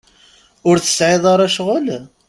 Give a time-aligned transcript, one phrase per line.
[0.69, 1.87] Ur tesɛiḍ ara ccɣel?